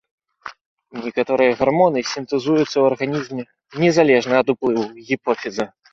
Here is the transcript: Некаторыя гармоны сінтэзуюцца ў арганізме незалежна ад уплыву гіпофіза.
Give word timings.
Некаторыя 1.05 1.51
гармоны 1.59 1.99
сінтэзуюцца 2.13 2.65
ў 2.79 2.85
арганізме 2.93 3.43
незалежна 3.85 4.33
ад 4.45 4.51
уплыву 4.55 4.85
гіпофіза. 5.13 5.65